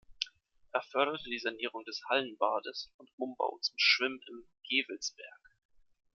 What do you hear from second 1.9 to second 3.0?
Hallenbades